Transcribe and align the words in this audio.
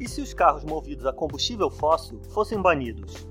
E 0.00 0.08
se 0.08 0.20
os 0.20 0.32
carros 0.32 0.62
movidos 0.62 1.04
a 1.06 1.12
combustível 1.12 1.68
fóssil 1.68 2.20
fossem 2.30 2.62
banidos? 2.62 3.26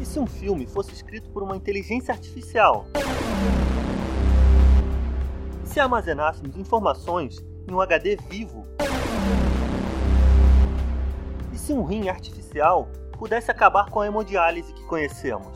E 0.00 0.06
se 0.06 0.18
um 0.18 0.26
filme 0.26 0.66
fosse 0.66 0.92
escrito 0.92 1.28
por 1.28 1.42
uma 1.42 1.54
inteligência 1.54 2.14
artificial? 2.14 2.86
E 5.62 5.68
se 5.68 5.78
armazenássemos 5.78 6.56
informações 6.56 7.44
em 7.68 7.74
um 7.74 7.80
HD 7.82 8.16
vivo? 8.16 8.66
E 11.52 11.58
se 11.58 11.74
um 11.74 11.84
rim 11.84 12.08
artificial 12.08 12.88
pudesse 13.18 13.50
acabar 13.50 13.90
com 13.90 14.00
a 14.00 14.06
hemodiálise 14.06 14.72
que 14.72 14.84
conhecemos? 14.84 15.52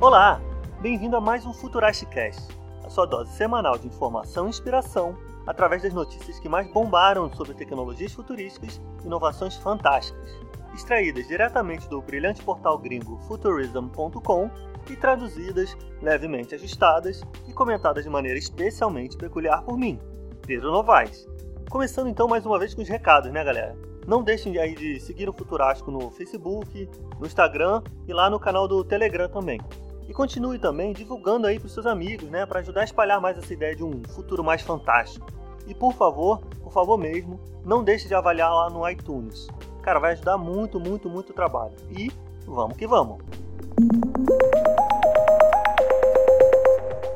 Olá, 0.00 0.40
bem-vindo 0.80 1.16
a 1.16 1.20
mais 1.20 1.44
um 1.44 1.52
Futurastcast, 1.52 2.40
a 2.84 2.88
sua 2.88 3.04
dose 3.04 3.32
semanal 3.32 3.76
de 3.76 3.88
informação 3.88 4.46
e 4.46 4.50
inspiração 4.50 5.31
através 5.46 5.82
das 5.82 5.92
notícias 5.92 6.38
que 6.38 6.48
mais 6.48 6.70
bombaram 6.72 7.32
sobre 7.34 7.54
tecnologias 7.54 8.12
futurísticas 8.12 8.80
e 9.02 9.06
inovações 9.06 9.56
fantásticas, 9.56 10.30
extraídas 10.74 11.26
diretamente 11.26 11.88
do 11.88 12.00
brilhante 12.00 12.42
portal 12.42 12.78
gringo 12.78 13.18
futurism.com 13.28 14.50
e 14.90 14.96
traduzidas, 14.96 15.76
levemente 16.00 16.54
ajustadas 16.54 17.22
e 17.46 17.52
comentadas 17.52 18.04
de 18.04 18.10
maneira 18.10 18.38
especialmente 18.38 19.16
peculiar 19.16 19.62
por 19.62 19.76
mim, 19.76 20.00
Pedro 20.46 20.72
Novaes. 20.72 21.28
Começando 21.70 22.08
então 22.08 22.28
mais 22.28 22.44
uma 22.44 22.58
vez 22.58 22.74
com 22.74 22.82
os 22.82 22.88
recados, 22.88 23.30
né, 23.32 23.42
galera? 23.44 23.76
Não 24.06 24.22
deixem 24.22 24.58
aí 24.58 24.74
de 24.74 24.98
seguir 24.98 25.28
o 25.28 25.32
Futurástico 25.32 25.90
no 25.90 26.10
Facebook, 26.10 26.88
no 27.18 27.26
Instagram 27.26 27.82
e 28.06 28.12
lá 28.12 28.28
no 28.28 28.40
canal 28.40 28.66
do 28.66 28.82
Telegram 28.84 29.28
também. 29.28 29.60
E 30.08 30.12
continue 30.12 30.58
também 30.58 30.92
divulgando 30.92 31.46
aí 31.46 31.58
para 31.58 31.68
seus 31.68 31.86
amigos, 31.86 32.28
né, 32.28 32.44
para 32.44 32.60
ajudar 32.60 32.80
a 32.80 32.84
espalhar 32.84 33.20
mais 33.20 33.38
essa 33.38 33.52
ideia 33.52 33.76
de 33.76 33.84
um 33.84 34.02
futuro 34.08 34.42
mais 34.42 34.60
fantástico. 34.60 35.26
E 35.66 35.74
por 35.74 35.92
favor, 35.94 36.40
por 36.62 36.72
favor 36.72 36.98
mesmo, 36.98 37.38
não 37.64 37.84
deixe 37.84 38.08
de 38.08 38.14
avaliar 38.14 38.52
lá 38.52 38.70
no 38.70 38.88
iTunes. 38.88 39.48
Cara, 39.82 39.98
vai 39.98 40.12
ajudar 40.12 40.38
muito, 40.38 40.78
muito, 40.78 41.08
muito 41.08 41.30
o 41.30 41.34
trabalho. 41.34 41.74
E 41.90 42.10
vamos 42.46 42.76
que 42.76 42.86
vamos. 42.86 43.18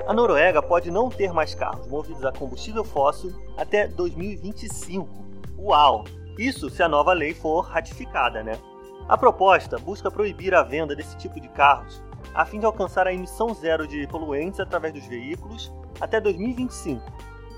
A 0.07 0.13
Noruega 0.13 0.63
pode 0.63 0.91
não 0.91 1.09
ter 1.09 1.33
mais 1.33 1.55
carros 1.55 1.89
movidos 1.89 2.25
a 2.25 2.33
combustível 2.33 2.85
fóssil 2.85 3.33
até 3.57 3.89
2025. 3.89 5.09
Uau! 5.59 6.05
Isso 6.39 6.69
se 6.71 6.83
a 6.83 6.89
nova 6.89 7.13
lei 7.13 7.35
for 7.35 7.61
ratificada, 7.63 8.43
né? 8.43 8.59
A 9.09 9.17
proposta 9.17 9.79
busca 9.79 10.11
proibir 10.11 10.55
a 10.55 10.63
venda 10.63 10.95
desse 10.95 11.17
tipo 11.17 11.41
de 11.41 11.49
carros 11.49 12.03
a 12.35 12.45
fim 12.45 12.61
de 12.61 12.67
alcançar 12.67 13.07
a 13.07 13.15
emissão 13.15 13.55
zero 13.55 13.87
de 13.87 14.07
poluentes 14.09 14.61
através 14.61 14.93
dos 14.93 15.07
veículos 15.07 15.73
até 15.99 16.21
2025. 16.21 17.01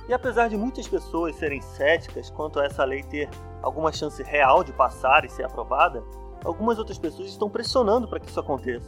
E 0.09 0.15
apesar 0.15 0.49
de 0.49 0.57
muitas 0.57 0.89
pessoas 0.89 1.37
serem 1.37 1.61
céticas 1.61 2.31
quanto 2.31 2.59
a 2.59 2.65
essa 2.65 2.83
lei 2.83 3.03
ter 3.03 3.29
alguma 3.63 3.93
chance 3.93 4.23
real 4.23 4.65
de 4.65 4.73
passar 4.73 5.25
e 5.25 5.29
ser 5.29 5.45
aprovada, 5.45 6.03
algumas 6.43 6.79
outras 6.79 6.99
pessoas 6.99 7.29
estão 7.29 7.51
pressionando 7.51 8.09
para 8.09 8.19
que 8.19 8.29
isso 8.29 8.41
aconteça, 8.41 8.87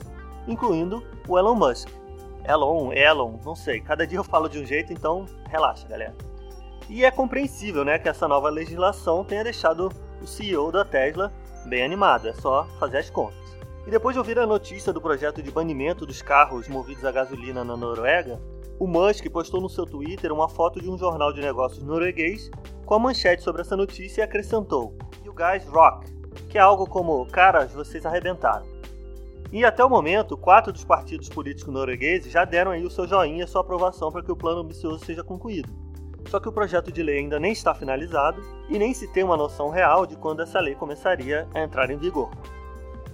incluindo 0.49 1.05
o 1.29 1.39
Elon 1.39 1.55
Musk. 1.55 1.91
Elon, 2.43 2.93
Elon, 2.93 3.39
não 3.45 3.55
sei, 3.55 3.81
cada 3.81 4.07
dia 4.07 4.19
eu 4.19 4.25
falo 4.25 4.49
de 4.49 4.59
um 4.59 4.65
jeito, 4.65 4.95
então 4.95 5.27
relaxa, 5.49 5.87
galera. 5.87 6.17
E 6.89 7.05
é 7.05 7.11
compreensível 7.11 7.85
né, 7.85 7.99
que 7.99 8.09
essa 8.09 8.27
nova 8.27 8.49
legislação 8.49 9.23
tenha 9.23 9.45
deixado 9.45 9.93
o 10.23 10.27
CEO 10.27 10.73
da 10.73 10.85
Tesla 10.87 11.31
bem 11.67 11.85
animado, 11.85 12.29
é 12.29 12.33
só 12.33 12.65
fazer 12.79 12.97
as 12.97 13.11
contas. 13.11 13.39
E 13.87 13.91
depois 13.91 14.15
de 14.15 14.19
ouvir 14.19 14.39
a 14.39 14.47
notícia 14.47 14.93
do 14.93 15.01
projeto 15.01 15.43
de 15.43 15.51
banimento 15.51 16.07
dos 16.07 16.23
carros 16.23 16.67
movidos 16.67 17.05
a 17.05 17.13
gasolina 17.13 17.63
na 17.63 17.77
Noruega, 17.77 18.41
o 18.81 18.87
Musk 18.87 19.29
postou 19.29 19.61
no 19.61 19.69
seu 19.69 19.85
Twitter 19.85 20.33
uma 20.33 20.49
foto 20.49 20.81
de 20.81 20.91
um 20.91 20.97
jornal 20.97 21.35
de 21.35 21.43
negócios 21.43 21.85
norueguês 21.85 22.51
com 22.87 22.95
a 22.95 22.99
manchete 22.99 23.43
sobre 23.43 23.61
essa 23.61 23.77
notícia 23.77 24.23
e 24.23 24.25
acrescentou: 24.25 24.97
You 25.23 25.35
guys 25.35 25.67
rock, 25.69 26.11
que 26.49 26.57
é 26.57 26.63
algo 26.63 26.87
como 26.87 27.27
caras, 27.27 27.75
vocês 27.75 28.07
arrebentaram. 28.07 28.65
E 29.53 29.67
até 29.67 29.85
o 29.85 29.91
momento, 29.91 30.35
quatro 30.35 30.73
dos 30.73 30.83
partidos 30.83 31.29
políticos 31.29 31.75
noruegueses 31.75 32.33
já 32.33 32.47
deram 32.47 32.71
aí 32.71 32.83
o 32.83 32.91
seu 32.91 33.07
joinha 33.07 33.45
e 33.45 33.47
sua 33.47 33.61
aprovação 33.61 34.11
para 34.11 34.23
que 34.23 34.33
o 34.33 34.37
plano 34.37 34.63
ambicioso 34.63 35.05
seja 35.05 35.23
concluído. 35.23 35.71
Só 36.29 36.41
que 36.41 36.49
o 36.49 36.53
projeto 36.53 36.91
de 36.91 37.03
lei 37.03 37.19
ainda 37.19 37.39
nem 37.39 37.53
está 37.53 37.75
finalizado 37.75 38.43
e 38.71 38.79
nem 38.79 38.95
se 38.95 39.09
tem 39.09 39.25
uma 39.25 39.37
noção 39.37 39.69
real 39.69 40.07
de 40.07 40.17
quando 40.17 40.41
essa 40.41 40.59
lei 40.59 40.75
começaria 40.75 41.47
a 41.53 41.61
entrar 41.61 41.91
em 41.91 41.99
vigor. 41.99 42.31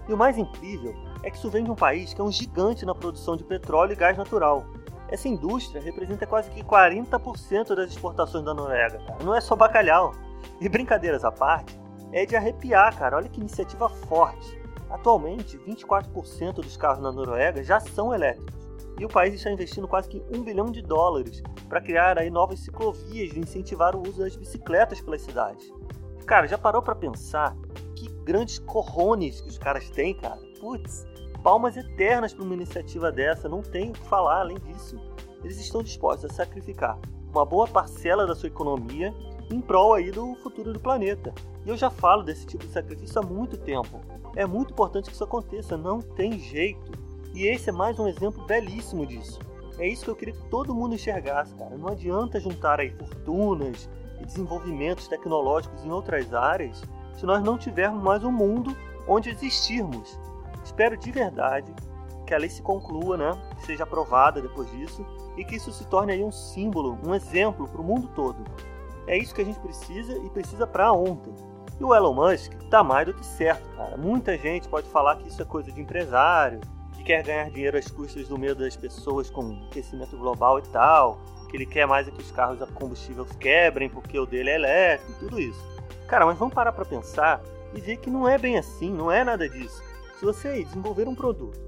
E 0.08 0.12
o 0.12 0.16
mais 0.16 0.38
incrível 0.38 0.94
é 1.24 1.30
que 1.30 1.38
isso 1.38 1.50
vem 1.50 1.64
de 1.64 1.70
um 1.72 1.74
país 1.74 2.14
que 2.14 2.20
é 2.20 2.24
um 2.24 2.30
gigante 2.30 2.86
na 2.86 2.94
produção 2.94 3.36
de 3.36 3.42
petróleo 3.42 3.94
e 3.94 3.96
gás 3.96 4.16
natural. 4.16 4.64
Essa 5.08 5.28
indústria 5.28 5.80
representa 5.80 6.26
quase 6.26 6.50
que 6.50 6.62
40% 6.62 7.74
das 7.74 7.90
exportações 7.90 8.44
da 8.44 8.52
Noruega. 8.52 9.00
Não 9.22 9.34
é 9.34 9.40
só 9.40 9.54
bacalhau. 9.54 10.12
E 10.60 10.68
brincadeiras 10.68 11.24
à 11.24 11.30
parte, 11.30 11.78
é 12.12 12.24
de 12.24 12.34
arrepiar, 12.34 12.96
cara. 12.96 13.16
Olha 13.16 13.28
que 13.28 13.40
iniciativa 13.40 13.88
forte. 13.88 14.60
Atualmente, 14.90 15.58
24% 15.58 16.54
dos 16.54 16.76
carros 16.76 17.02
na 17.02 17.12
Noruega 17.12 17.62
já 17.62 17.78
são 17.80 18.14
elétricos. 18.14 18.54
E 18.98 19.04
o 19.04 19.08
país 19.08 19.34
está 19.34 19.50
investindo 19.50 19.86
quase 19.86 20.08
que 20.08 20.22
um 20.34 20.42
bilhão 20.42 20.66
de 20.66 20.80
dólares 20.80 21.42
para 21.68 21.80
criar 21.80 22.18
aí 22.18 22.30
novas 22.30 22.60
ciclovias 22.60 23.34
e 23.34 23.40
incentivar 23.40 23.94
o 23.94 24.00
uso 24.00 24.20
das 24.20 24.36
bicicletas 24.36 25.00
pelas 25.00 25.20
cidades. 25.20 25.70
Cara, 26.24 26.46
já 26.46 26.56
parou 26.56 26.80
para 26.80 26.94
pensar 26.94 27.54
que 27.94 28.08
grandes 28.24 28.58
corrones 28.58 29.40
que 29.40 29.48
os 29.48 29.58
caras 29.58 29.90
têm, 29.90 30.14
cara? 30.14 30.40
Putz, 30.58 31.06
palmas 31.46 31.76
eternas 31.76 32.34
para 32.34 32.42
uma 32.42 32.54
iniciativa 32.54 33.12
dessa, 33.12 33.48
não 33.48 33.62
tem 33.62 33.90
o 33.90 33.92
que 33.92 34.04
falar 34.08 34.40
além 34.40 34.58
disso. 34.58 35.00
Eles 35.44 35.60
estão 35.60 35.80
dispostos 35.80 36.28
a 36.28 36.34
sacrificar 36.34 36.98
uma 37.30 37.46
boa 37.46 37.68
parcela 37.68 38.26
da 38.26 38.34
sua 38.34 38.48
economia 38.48 39.14
em 39.48 39.60
prol 39.60 39.94
aí 39.94 40.10
do 40.10 40.34
futuro 40.42 40.72
do 40.72 40.80
planeta. 40.80 41.32
E 41.64 41.68
eu 41.68 41.76
já 41.76 41.88
falo 41.88 42.24
desse 42.24 42.44
tipo 42.46 42.66
de 42.66 42.72
sacrifício 42.72 43.20
há 43.20 43.24
muito 43.24 43.56
tempo. 43.56 44.00
É 44.34 44.44
muito 44.44 44.72
importante 44.72 45.08
que 45.08 45.14
isso 45.14 45.22
aconteça, 45.22 45.76
não 45.76 46.00
tem 46.00 46.36
jeito. 46.36 46.90
E 47.32 47.46
esse 47.46 47.70
é 47.70 47.72
mais 47.72 47.96
um 48.00 48.08
exemplo 48.08 48.44
belíssimo 48.44 49.06
disso. 49.06 49.38
É 49.78 49.86
isso 49.86 50.02
que 50.02 50.10
eu 50.10 50.16
queria 50.16 50.34
que 50.34 50.48
todo 50.48 50.74
mundo 50.74 50.96
enxergasse, 50.96 51.54
cara. 51.54 51.78
Não 51.78 51.90
adianta 51.90 52.40
juntar 52.40 52.80
aí 52.80 52.90
fortunas 52.90 53.88
e 54.20 54.24
desenvolvimentos 54.26 55.06
tecnológicos 55.06 55.84
em 55.84 55.92
outras 55.92 56.34
áreas 56.34 56.82
se 57.14 57.24
nós 57.24 57.40
não 57.40 57.56
tivermos 57.56 58.02
mais 58.02 58.24
um 58.24 58.32
mundo 58.32 58.76
onde 59.06 59.30
existirmos. 59.30 60.18
Espero 60.66 60.96
de 60.96 61.12
verdade 61.12 61.72
que 62.26 62.34
a 62.34 62.38
lei 62.38 62.50
se 62.50 62.60
conclua, 62.60 63.16
né, 63.16 63.40
seja 63.60 63.84
aprovada 63.84 64.42
depois 64.42 64.68
disso 64.72 65.06
e 65.36 65.44
que 65.44 65.54
isso 65.54 65.70
se 65.70 65.86
torne 65.86 66.12
aí 66.12 66.24
um 66.24 66.32
símbolo, 66.32 66.98
um 67.06 67.14
exemplo 67.14 67.68
para 67.68 67.80
o 67.80 67.84
mundo 67.84 68.10
todo. 68.16 68.44
É 69.06 69.16
isso 69.16 69.32
que 69.32 69.42
a 69.42 69.44
gente 69.44 69.60
precisa 69.60 70.12
e 70.18 70.28
precisa 70.28 70.66
para 70.66 70.92
ontem. 70.92 71.32
E 71.78 71.84
o 71.84 71.94
Elon 71.94 72.12
Musk 72.12 72.52
tá 72.68 72.82
mais 72.82 73.06
do 73.06 73.14
que 73.14 73.24
certo, 73.24 73.64
cara. 73.76 73.96
Muita 73.96 74.36
gente 74.36 74.68
pode 74.68 74.88
falar 74.88 75.14
que 75.16 75.28
isso 75.28 75.40
é 75.40 75.44
coisa 75.44 75.70
de 75.70 75.80
empresário, 75.80 76.60
que 76.94 77.04
quer 77.04 77.22
ganhar 77.22 77.48
dinheiro 77.48 77.78
às 77.78 77.86
custas 77.88 78.26
do 78.26 78.36
medo 78.36 78.64
das 78.64 78.76
pessoas 78.76 79.30
com 79.30 79.64
aquecimento 79.68 80.16
global 80.16 80.58
e 80.58 80.62
tal, 80.62 81.20
que 81.48 81.56
ele 81.56 81.66
quer 81.66 81.86
mais 81.86 82.08
é 82.08 82.10
que 82.10 82.20
os 82.20 82.32
carros 82.32 82.60
a 82.60 82.66
combustível 82.66 83.24
quebrem 83.38 83.88
porque 83.88 84.18
o 84.18 84.26
dele 84.26 84.50
é 84.50 84.54
elétrico 84.56 85.12
e 85.12 85.14
tudo 85.14 85.40
isso. 85.40 85.64
Cara, 86.08 86.26
mas 86.26 86.36
vamos 86.36 86.54
parar 86.54 86.72
para 86.72 86.84
pensar 86.84 87.40
e 87.72 87.80
ver 87.80 87.98
que 87.98 88.10
não 88.10 88.28
é 88.28 88.36
bem 88.36 88.58
assim, 88.58 88.92
não 88.92 89.12
é 89.12 89.22
nada 89.22 89.48
disso. 89.48 89.85
Se 90.16 90.24
você 90.24 90.64
desenvolver 90.64 91.06
um 91.06 91.14
produto 91.14 91.60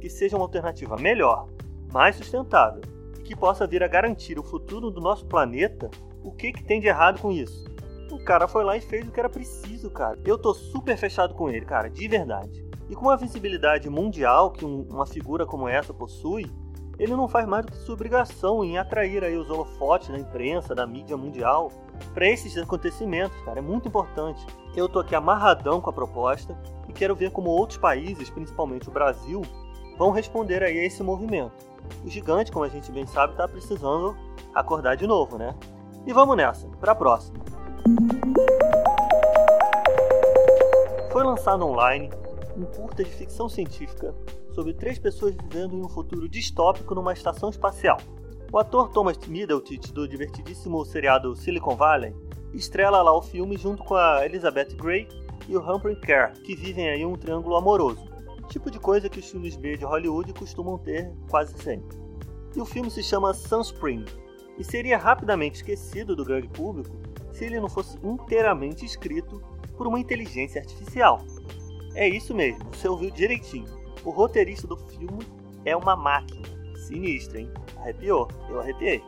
que 0.00 0.08
seja 0.08 0.36
uma 0.36 0.44
alternativa 0.44 0.96
melhor, 0.96 1.48
mais 1.92 2.14
sustentável 2.14 2.80
e 3.18 3.22
que 3.22 3.34
possa 3.34 3.66
vir 3.66 3.82
a 3.82 3.88
garantir 3.88 4.38
o 4.38 4.44
futuro 4.44 4.92
do 4.92 5.00
nosso 5.00 5.26
planeta, 5.26 5.90
o 6.22 6.30
que, 6.30 6.52
que 6.52 6.62
tem 6.62 6.80
de 6.80 6.86
errado 6.86 7.20
com 7.20 7.32
isso? 7.32 7.64
O 8.12 8.22
cara 8.22 8.46
foi 8.46 8.62
lá 8.62 8.76
e 8.76 8.80
fez 8.80 9.08
o 9.08 9.10
que 9.10 9.18
era 9.18 9.28
preciso, 9.28 9.90
cara. 9.90 10.16
Eu 10.24 10.38
tô 10.38 10.54
super 10.54 10.96
fechado 10.96 11.34
com 11.34 11.50
ele, 11.50 11.66
cara, 11.66 11.90
de 11.90 12.06
verdade. 12.06 12.64
E 12.88 12.94
com 12.94 13.10
a 13.10 13.16
visibilidade 13.16 13.90
mundial 13.90 14.52
que 14.52 14.64
um, 14.64 14.82
uma 14.82 15.04
figura 15.04 15.44
como 15.44 15.68
essa 15.68 15.92
possui, 15.92 16.46
ele 16.98 17.14
não 17.14 17.28
faz 17.28 17.46
mais 17.46 17.64
do 17.64 17.72
que 17.72 17.78
sua 17.78 17.94
obrigação 17.94 18.64
em 18.64 18.78
atrair 18.78 19.22
aí 19.22 19.36
os 19.36 19.50
holofotes 19.50 20.08
da 20.08 20.18
imprensa, 20.18 20.74
da 20.74 20.86
mídia 20.86 21.16
mundial, 21.16 21.70
para 22.14 22.26
esses 22.26 22.56
acontecimentos, 22.56 23.38
cara. 23.42 23.58
É 23.58 23.62
muito 23.62 23.88
importante. 23.88 24.44
Eu 24.74 24.88
tô 24.88 25.00
aqui 25.00 25.14
amarradão 25.14 25.80
com 25.80 25.90
a 25.90 25.92
proposta 25.92 26.56
e 26.88 26.92
quero 26.92 27.14
ver 27.14 27.30
como 27.30 27.50
outros 27.50 27.78
países, 27.78 28.30
principalmente 28.30 28.88
o 28.88 28.92
Brasil, 28.92 29.42
vão 29.98 30.10
responder 30.10 30.62
aí 30.62 30.78
a 30.78 30.84
esse 30.84 31.02
movimento. 31.02 31.52
O 32.04 32.08
gigante, 32.08 32.50
como 32.50 32.64
a 32.64 32.68
gente 32.68 32.90
bem 32.90 33.06
sabe, 33.06 33.32
está 33.32 33.46
precisando 33.46 34.16
acordar 34.54 34.96
de 34.96 35.06
novo, 35.06 35.38
né? 35.38 35.54
E 36.06 36.12
vamos 36.12 36.36
nessa, 36.36 36.66
para 36.80 36.92
a 36.92 36.94
próxima. 36.94 37.38
Foi 41.10 41.22
lançado 41.22 41.64
online 41.64 42.10
um 42.56 42.64
curta 42.64 43.04
de 43.04 43.10
ficção 43.10 43.48
científica 43.48 44.14
sobre 44.56 44.72
três 44.72 44.98
pessoas 44.98 45.36
vivendo 45.36 45.76
em 45.76 45.84
um 45.84 45.88
futuro 45.88 46.26
distópico 46.26 46.94
numa 46.94 47.12
estação 47.12 47.50
espacial. 47.50 47.98
O 48.50 48.58
ator 48.58 48.88
Thomas 48.88 49.18
Middleton, 49.26 49.74
do 49.92 50.08
divertidíssimo 50.08 50.82
seriado 50.86 51.36
Silicon 51.36 51.76
Valley, 51.76 52.14
estrela 52.54 53.02
lá 53.02 53.14
o 53.14 53.20
filme 53.20 53.58
junto 53.58 53.84
com 53.84 53.94
a 53.94 54.24
Elizabeth 54.24 54.74
Grey 54.74 55.06
e 55.46 55.54
o 55.54 55.60
Humphrey 55.60 55.94
Kerr, 55.96 56.32
que 56.42 56.56
vivem 56.56 56.88
aí 56.88 57.04
um 57.04 57.16
triângulo 57.16 57.54
amoroso. 57.54 58.08
Tipo 58.48 58.70
de 58.70 58.78
coisa 58.78 59.10
que 59.10 59.20
os 59.20 59.28
filmes 59.28 59.56
B 59.56 59.76
de 59.76 59.84
Hollywood 59.84 60.32
costumam 60.32 60.78
ter 60.78 61.12
quase 61.28 61.52
sempre. 61.62 61.98
E 62.54 62.60
o 62.60 62.64
filme 62.64 62.90
se 62.90 63.02
chama 63.02 63.34
Sunspring. 63.34 64.06
e 64.58 64.64
seria 64.64 64.96
rapidamente 64.96 65.56
esquecido 65.56 66.16
do 66.16 66.24
grande 66.24 66.48
público 66.48 66.96
se 67.30 67.44
ele 67.44 67.60
não 67.60 67.68
fosse 67.68 67.98
inteiramente 68.02 68.86
escrito 68.86 69.42
por 69.76 69.86
uma 69.86 70.00
inteligência 70.00 70.62
artificial. 70.62 71.20
É 71.94 72.08
isso 72.08 72.34
mesmo, 72.34 72.64
você 72.72 72.88
ouviu 72.88 73.10
direitinho. 73.10 73.75
O 74.06 74.10
roteirista 74.12 74.68
do 74.68 74.76
filme 74.76 75.26
é 75.64 75.76
uma 75.76 75.96
máquina. 75.96 76.46
Sinistra, 76.76 77.40
hein? 77.40 77.50
Arrepiou, 77.76 78.28
eu 78.48 78.60
arrepiei. 78.60 79.02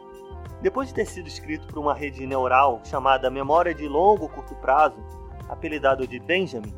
Depois 0.60 0.88
de 0.88 0.94
ter 0.94 1.06
sido 1.06 1.28
escrito 1.28 1.68
por 1.68 1.78
uma 1.78 1.94
rede 1.94 2.26
neural 2.26 2.80
chamada 2.84 3.30
Memória 3.30 3.72
de 3.72 3.86
Longo 3.86 4.28
Curto 4.28 4.56
Prazo, 4.56 4.96
apelidado 5.48 6.04
de 6.04 6.18
Benjamin, 6.18 6.74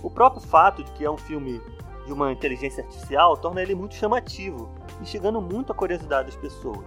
o 0.00 0.08
próprio 0.08 0.40
fato 0.40 0.84
de 0.84 0.92
que 0.92 1.04
é 1.04 1.10
um 1.10 1.16
filme 1.16 1.60
de 2.06 2.12
uma 2.12 2.30
inteligência 2.30 2.84
artificial 2.84 3.36
torna 3.36 3.60
ele 3.60 3.74
muito 3.74 3.96
chamativo, 3.96 4.70
instigando 5.02 5.40
muito 5.40 5.72
a 5.72 5.74
curiosidade 5.74 6.30
das 6.30 6.36
pessoas. 6.36 6.86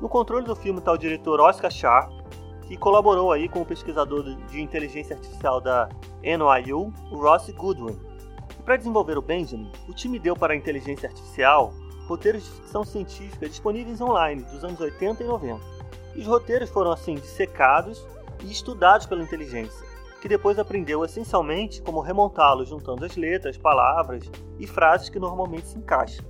No 0.00 0.08
controle 0.08 0.46
do 0.46 0.54
filme 0.54 0.78
está 0.78 0.92
o 0.92 0.96
diretor 0.96 1.40
Oscar 1.40 1.72
Sharp, 1.72 2.12
que 2.68 2.76
colaborou 2.76 3.32
aí 3.32 3.48
com 3.48 3.62
o 3.62 3.66
pesquisador 3.66 4.22
de 4.22 4.60
inteligência 4.60 5.16
artificial 5.16 5.60
da 5.60 5.88
NYU, 6.22 6.92
Ross 7.10 7.50
Goodwin. 7.50 8.13
Para 8.64 8.76
desenvolver 8.76 9.18
o 9.18 9.22
Benjamin, 9.22 9.70
o 9.86 9.92
time 9.92 10.18
deu 10.18 10.34
para 10.34 10.54
a 10.54 10.56
inteligência 10.56 11.08
artificial 11.08 11.74
roteiros 12.06 12.44
de 12.44 12.50
ficção 12.50 12.84
científica 12.84 13.48
disponíveis 13.48 14.00
online 14.00 14.42
dos 14.42 14.64
anos 14.64 14.80
80 14.80 15.22
e 15.22 15.26
90. 15.26 15.60
E 16.14 16.20
os 16.20 16.26
roteiros 16.26 16.70
foram 16.70 16.90
assim 16.90 17.14
dissecados 17.14 18.06
e 18.42 18.50
estudados 18.50 19.06
pela 19.06 19.22
inteligência, 19.22 19.86
que 20.20 20.28
depois 20.28 20.58
aprendeu 20.58 21.04
essencialmente 21.04 21.82
como 21.82 22.00
remontá-los 22.00 22.68
juntando 22.68 23.04
as 23.04 23.16
letras, 23.16 23.58
palavras 23.58 24.30
e 24.58 24.66
frases 24.66 25.08
que 25.08 25.18
normalmente 25.18 25.66
se 25.66 25.78
encaixam. 25.78 26.24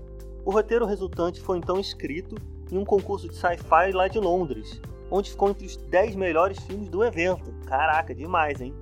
O 0.45 0.51
roteiro 0.51 0.87
resultante 0.87 1.41
foi 1.41 1.59
então 1.59 1.79
escrito 1.79 2.37
em 2.71 2.79
um 2.79 2.85
concurso 2.85 3.29
de 3.29 3.35
sci-fi 3.37 3.93
lá 3.93 4.09
de 4.09 4.19
Londres, 4.19 4.81
onde 5.11 5.31
ficou 5.31 5.51
entre 5.51 5.67
os 5.67 5.77
10 5.77 6.17
melhores 6.17 6.59
filmes 6.61 6.89
do 6.89 7.05
evento. 7.05 7.53
Caraca, 7.67 8.15
demais, 8.15 8.61
hein? 8.61 8.75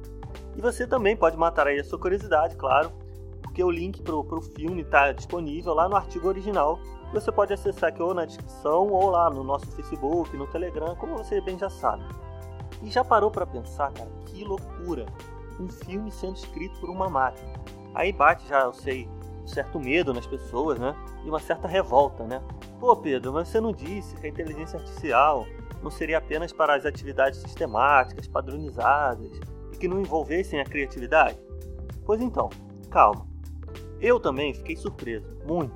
E 0.56 0.60
você 0.60 0.86
também 0.86 1.16
pode 1.16 1.36
matar 1.36 1.66
aí 1.66 1.78
a 1.78 1.84
sua 1.84 1.98
curiosidade, 1.98 2.56
claro, 2.56 2.92
porque 3.52 3.62
o 3.62 3.70
link 3.70 4.00
para 4.00 4.14
o 4.16 4.40
filme 4.40 4.80
está 4.80 5.12
disponível 5.12 5.74
lá 5.74 5.86
no 5.86 5.94
artigo 5.94 6.26
original. 6.26 6.80
Você 7.12 7.30
pode 7.30 7.52
acessar 7.52 7.90
aqui 7.90 8.02
ou 8.02 8.14
na 8.14 8.24
descrição 8.24 8.88
ou 8.88 9.10
lá 9.10 9.28
no 9.28 9.44
nosso 9.44 9.70
Facebook, 9.72 10.34
no 10.34 10.46
Telegram, 10.46 10.96
como 10.96 11.18
você 11.18 11.38
bem 11.42 11.58
já 11.58 11.68
sabe. 11.68 12.02
E 12.82 12.90
já 12.90 13.04
parou 13.04 13.30
para 13.30 13.44
pensar, 13.44 13.92
cara, 13.92 14.10
que 14.24 14.42
loucura! 14.42 15.04
Um 15.60 15.68
filme 15.68 16.10
sendo 16.10 16.36
escrito 16.36 16.80
por 16.80 16.88
uma 16.88 17.10
máquina. 17.10 17.52
Aí 17.94 18.10
bate 18.10 18.48
já, 18.48 18.62
eu 18.62 18.72
sei, 18.72 19.06
um 19.42 19.46
certo 19.46 19.78
medo 19.78 20.14
nas 20.14 20.26
pessoas, 20.26 20.78
né? 20.78 20.96
E 21.22 21.28
uma 21.28 21.38
certa 21.38 21.68
revolta, 21.68 22.24
né? 22.24 22.42
Pô, 22.80 22.96
Pedro, 22.96 23.34
mas 23.34 23.48
você 23.48 23.60
não 23.60 23.72
disse 23.72 24.16
que 24.16 24.26
a 24.26 24.30
inteligência 24.30 24.78
artificial 24.78 25.44
não 25.82 25.90
seria 25.90 26.16
apenas 26.16 26.54
para 26.54 26.74
as 26.74 26.86
atividades 26.86 27.40
sistemáticas, 27.40 28.26
padronizadas 28.26 29.30
e 29.74 29.76
que 29.76 29.86
não 29.86 30.00
envolvessem 30.00 30.58
a 30.58 30.64
criatividade? 30.64 31.38
Pois 32.06 32.22
então, 32.22 32.48
calma. 32.90 33.30
Eu 34.02 34.18
também 34.18 34.52
fiquei 34.52 34.74
surpreso, 34.74 35.24
muito, 35.46 35.72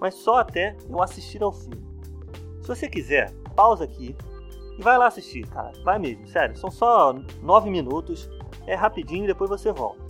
mas 0.00 0.14
só 0.14 0.36
até 0.36 0.76
eu 0.88 1.02
assistir 1.02 1.42
ao 1.42 1.52
filme. 1.52 1.84
Se 2.62 2.68
você 2.68 2.88
quiser, 2.88 3.34
pausa 3.56 3.82
aqui 3.82 4.14
e 4.78 4.82
vai 4.82 4.96
lá 4.96 5.08
assistir, 5.08 5.44
cara. 5.48 5.72
Vai 5.82 5.98
mesmo, 5.98 6.28
sério. 6.28 6.56
São 6.56 6.70
só 6.70 7.12
nove 7.42 7.68
minutos, 7.68 8.30
é 8.68 8.74
rapidinho 8.76 9.24
e 9.24 9.26
depois 9.26 9.50
você 9.50 9.72
volta. 9.72 10.04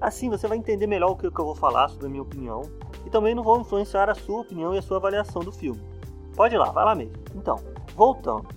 Assim 0.00 0.30
você 0.30 0.48
vai 0.48 0.56
entender 0.56 0.86
melhor 0.86 1.10
o 1.10 1.16
que 1.16 1.26
eu 1.26 1.44
vou 1.44 1.54
falar 1.54 1.88
sobre 1.88 2.06
a 2.06 2.08
minha 2.08 2.22
opinião 2.22 2.62
e 3.04 3.10
também 3.10 3.34
não 3.34 3.42
vou 3.42 3.60
influenciar 3.60 4.08
a 4.08 4.14
sua 4.14 4.40
opinião 4.40 4.74
e 4.74 4.78
a 4.78 4.82
sua 4.82 4.96
avaliação 4.96 5.42
do 5.42 5.52
filme. 5.52 5.80
Pode 6.34 6.54
ir 6.54 6.58
lá, 6.58 6.70
vai 6.70 6.84
lá 6.84 6.94
mesmo. 6.94 7.12
Então, 7.34 7.56
voltando. 7.94 8.48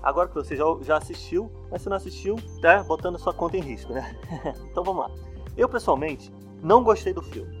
Agora 0.00 0.28
que 0.28 0.34
você 0.34 0.56
já, 0.56 0.64
já 0.80 0.96
assistiu, 0.96 1.50
mas 1.70 1.82
se 1.82 1.88
não 1.88 1.96
assistiu, 1.96 2.36
tá 2.62 2.82
botando 2.84 3.18
sua 3.18 3.34
conta 3.34 3.56
em 3.56 3.60
risco, 3.60 3.92
né? 3.92 4.16
então 4.70 4.84
vamos 4.84 5.02
lá. 5.02 5.10
Eu 5.56 5.68
pessoalmente 5.68 6.32
não 6.62 6.84
gostei 6.84 7.12
do 7.12 7.20
filme. 7.20 7.59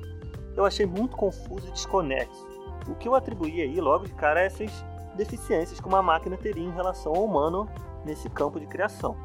Eu 0.56 0.64
achei 0.64 0.86
muito 0.86 1.16
confuso 1.16 1.68
e 1.68 1.72
desconexo. 1.72 2.46
O 2.88 2.94
que 2.94 3.08
eu 3.08 3.14
atribuí 3.14 3.60
aí 3.60 3.80
logo 3.80 4.06
de 4.06 4.12
cara 4.14 4.40
é 4.40 4.46
essas 4.46 4.84
deficiências 5.16 5.80
que 5.80 5.88
uma 5.88 6.02
máquina 6.02 6.36
teria 6.36 6.64
em 6.64 6.72
relação 6.72 7.14
ao 7.14 7.24
humano 7.24 7.68
nesse 8.04 8.28
campo 8.30 8.58
de 8.58 8.66
criação. 8.66 9.16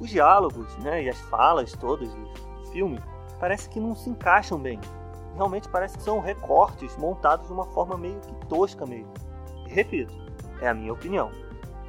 Os 0.00 0.10
diálogos 0.10 0.76
né, 0.78 1.04
e 1.04 1.08
as 1.08 1.18
falas 1.22 1.72
todas 1.72 2.12
do 2.12 2.66
filme 2.72 2.98
parece 3.38 3.68
que 3.68 3.80
não 3.80 3.94
se 3.94 4.10
encaixam 4.10 4.58
bem. 4.58 4.80
Realmente 5.34 5.68
parece 5.68 5.96
que 5.98 6.02
são 6.02 6.18
recortes 6.18 6.96
montados 6.96 7.46
de 7.46 7.52
uma 7.52 7.66
forma 7.66 7.96
meio 7.96 8.18
que 8.20 8.46
tosca 8.46 8.86
mesmo. 8.86 9.12
E 9.66 9.70
repito, 9.70 10.12
é 10.60 10.68
a 10.68 10.74
minha 10.74 10.92
opinião. 10.92 11.30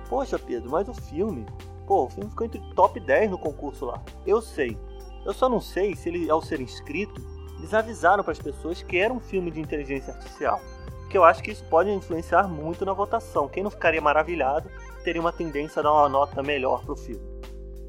Poxa, 0.10 0.38
Pedro, 0.38 0.70
mas 0.70 0.88
o 0.88 0.94
filme. 0.94 1.46
Pô, 1.86 2.06
o 2.06 2.10
filme 2.10 2.30
ficou 2.30 2.46
entre 2.46 2.62
top 2.76 3.00
10 3.00 3.32
no 3.32 3.38
concurso 3.38 3.86
lá. 3.86 4.02
Eu 4.26 4.42
sei. 4.42 4.78
Eu 5.26 5.34
só 5.34 5.48
não 5.48 5.62
sei 5.62 5.96
se 5.96 6.10
ele, 6.10 6.30
ao 6.30 6.42
ser 6.42 6.60
inscrito, 6.60 7.22
eles 7.58 7.74
avisaram 7.74 8.24
para 8.24 8.34
as 8.34 8.40
pessoas 8.40 8.82
que 8.82 8.98
era 8.98 9.14
um 9.14 9.20
filme 9.20 9.52
de 9.52 9.60
inteligência 9.60 10.14
artificial. 10.14 10.62
Que 11.10 11.18
eu 11.18 11.24
acho 11.24 11.42
que 11.42 11.52
isso 11.52 11.64
pode 11.66 11.90
influenciar 11.90 12.48
muito 12.48 12.86
na 12.86 12.94
votação. 12.94 13.48
Quem 13.48 13.64
não 13.64 13.72
ficaria 13.72 14.02
maravilhado 14.02 14.70
teria 15.04 15.22
uma 15.22 15.32
tendência 15.32 15.80
a 15.80 15.84
dar 15.84 15.94
uma 15.94 16.10
nota 16.10 16.44
melhor 16.44 16.84
pro 16.84 16.96
filme. 16.96 17.26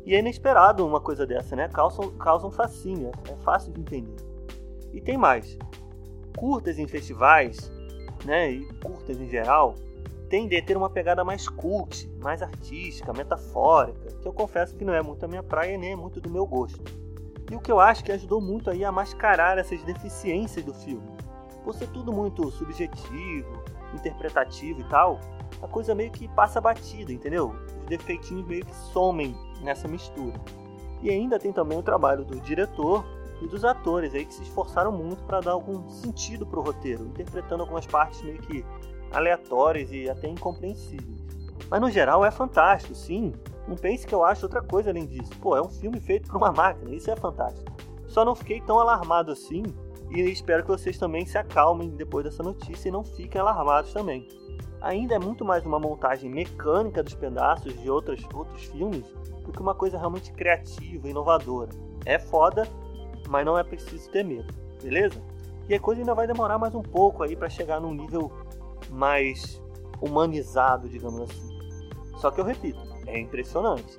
E 0.07 0.15
é 0.15 0.21
inesperado 0.21 0.87
uma 0.87 1.01
coisa 1.01 1.27
dessa, 1.27 1.55
né? 1.55 1.69
Causa, 1.69 2.01
causa 2.19 2.47
um 2.47 2.51
fascínio, 2.51 3.11
é 3.29 3.37
fácil 3.45 3.73
de 3.73 3.81
entender. 3.81 4.17
E 4.93 5.01
tem 5.01 5.19
mais. 5.19 5.59
Curtas 6.37 6.79
em 6.79 6.87
festivais, 6.87 7.71
né, 8.25 8.51
e 8.53 8.65
curtas 8.83 9.21
em 9.21 9.29
geral, 9.29 9.75
tendem 10.29 10.59
a 10.59 10.63
ter 10.63 10.77
uma 10.77 10.91
pegada 10.91 11.25
mais 11.25 11.49
cult, 11.49 12.09
mais 12.21 12.43
artística, 12.43 13.13
metafórica, 13.13 14.15
que 14.21 14.27
eu 14.27 14.33
confesso 14.33 14.77
que 14.77 14.85
não 14.85 14.95
é 14.95 15.03
muito 15.03 15.25
a 15.25 15.29
minha 15.29 15.43
praia 15.43 15.77
nem 15.77 15.93
é 15.93 15.97
muito 15.97 16.21
do 16.21 16.31
meu 16.31 16.47
gosto. 16.47 16.83
E 17.51 17.57
o 17.57 17.61
que 17.61 17.73
eu 17.73 17.81
acho 17.81 18.05
que 18.05 18.13
ajudou 18.13 18.41
muito 18.41 18.71
aí 18.71 18.85
a 18.85 18.93
mascarar 18.93 19.59
essas 19.59 19.83
deficiências 19.83 20.65
do 20.65 20.75
filme. 20.75 21.09
Por 21.65 21.75
ser 21.75 21.89
tudo 21.89 22.13
muito 22.13 22.51
subjetivo, 22.51 23.63
interpretativo 23.95 24.81
e 24.81 24.85
tal, 24.85 25.19
a 25.63 25.67
coisa 25.67 25.95
meio 25.95 26.11
que 26.11 26.29
passa 26.29 26.61
batida, 26.61 27.13
entendeu? 27.13 27.55
Os 27.81 27.87
defeitinhos 27.87 28.47
meio 28.47 28.65
que 28.65 28.75
somem 28.75 29.35
nessa 29.63 29.89
mistura. 29.89 30.39
E 31.03 31.11
ainda 31.11 31.39
tem 31.39 31.53
também 31.53 31.79
o 31.79 31.83
trabalho 31.83 32.25
do 32.25 32.41
diretor 32.41 33.05
e 33.41 33.47
dos 33.47 33.65
atores 33.65 34.15
aí 34.15 34.25
que 34.25 34.35
se 34.35 34.43
esforçaram 34.43 34.93
muito 34.93 35.23
para 35.25 35.41
dar 35.41 35.53
algum 35.53 35.89
sentido 35.89 36.45
pro 36.45 36.61
roteiro, 36.61 37.07
interpretando 37.07 37.63
algumas 37.63 37.87
partes 37.87 38.21
meio 38.23 38.39
que 38.39 38.65
aleatórias 39.13 39.91
e 39.93 40.09
até 40.09 40.29
incompreensíveis. 40.29 41.19
Mas 41.71 41.81
no 41.81 41.91
geral 41.91 42.25
é 42.25 42.31
fantástico, 42.31 42.95
sim. 42.95 43.33
Não 43.69 43.77
pense 43.77 44.07
que 44.07 44.15
eu 44.15 44.25
acho 44.25 44.47
outra 44.47 44.63
coisa 44.63 44.89
além 44.89 45.07
disso. 45.07 45.31
Pô, 45.43 45.55
é 45.55 45.61
um 45.61 45.69
filme 45.69 46.01
feito 46.01 46.27
por 46.29 46.39
uma 46.39 46.51
máquina, 46.51 46.95
isso 46.95 47.11
é 47.11 47.17
fantástico. 47.17 47.71
Só 48.07 48.25
não 48.25 48.35
fiquei 48.35 48.63
tão 48.63 48.81
alarmado 48.81 49.31
assim 49.31 49.63
e 50.11 50.21
espero 50.23 50.63
que 50.63 50.71
vocês 50.71 50.97
também 50.97 51.27
se 51.27 51.37
acalmem 51.37 51.91
depois 51.91 52.25
dessa 52.25 52.43
notícia 52.43 52.89
e 52.89 52.93
não 52.93 53.05
fiquem 53.05 53.39
alarmados 53.39 53.93
também. 53.93 54.27
Ainda 54.81 55.17
é 55.17 55.19
muito 55.19 55.45
mais 55.45 55.67
uma 55.67 55.79
montagem 55.79 56.31
mecânica 56.31 57.03
dos 57.03 57.15
pedaços 57.15 57.79
de 57.79 57.91
outros, 57.91 58.25
outros 58.33 58.65
filmes 58.65 59.05
do 59.45 59.53
que 59.53 59.61
uma 59.61 59.75
coisa 59.75 59.99
realmente 59.99 60.33
criativa, 60.33 61.07
inovadora. 61.07 61.71
É 62.07 62.19
foda, 62.19 62.67
mas 63.29 63.45
não 63.45 63.59
é 63.59 63.63
preciso 63.63 64.11
ter 64.11 64.25
medo, 64.25 64.55
beleza? 64.83 65.21
E 65.69 65.75
a 65.75 65.81
coisa 65.81 66.01
ainda 66.01 66.15
vai 66.15 66.27
demorar 66.27 66.59
mais 66.59 66.75
um 66.75 66.83
pouco 66.83 67.23
aí 67.23 67.37
para 67.37 67.51
chegar 67.51 67.79
num 67.79 67.93
nível 67.93 68.33
mais 68.89 69.63
humanizado, 70.01 70.89
digamos 70.89 71.21
assim. 71.21 71.59
Só 72.17 72.31
que 72.31 72.41
eu 72.41 72.45
repito, 72.45 72.81
é 73.09 73.19
impressionante. 73.19 73.99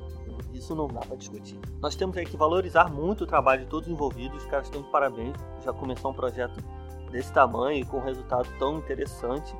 Isso 0.54 0.76
não 0.76 0.88
dá 0.88 1.02
para 1.02 1.18
discutir. 1.18 1.60
Nós 1.82 1.96
temos 1.96 2.16
aí 2.18 2.26
que 2.26 2.38
valorizar 2.38 2.90
muito 2.90 3.24
o 3.24 3.28
trabalho 3.28 3.64
de 3.64 3.68
todos 3.68 3.88
os 3.88 3.94
envolvidos. 3.94 4.44
Os 4.44 4.50
caras 4.50 4.68
estão 4.68 4.82
de 4.82 4.90
parabéns. 4.90 5.36
Já 5.64 5.74
começou 5.74 6.12
um 6.12 6.14
projeto 6.14 6.64
desse 7.12 7.34
tamanho 7.34 7.80
e 7.80 7.86
com 7.86 7.98
um 7.98 8.04
resultado 8.04 8.48
tão 8.58 8.78
interessante. 8.78 9.56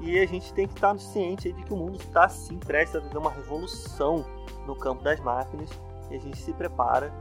E 0.00 0.18
a 0.18 0.26
gente 0.26 0.52
tem 0.52 0.66
que 0.66 0.74
estar 0.74 0.98
ciente 0.98 1.52
de 1.52 1.62
que 1.62 1.72
o 1.72 1.76
mundo 1.76 1.96
está 1.96 2.28
sim 2.28 2.58
prestes 2.58 2.96
a 2.96 3.00
viver 3.00 3.18
uma 3.18 3.30
revolução 3.30 4.24
no 4.66 4.76
campo 4.76 5.02
das 5.02 5.20
máquinas. 5.20 5.70
E 6.10 6.16
a 6.16 6.18
gente 6.18 6.38
se 6.38 6.52
prepara, 6.52 7.12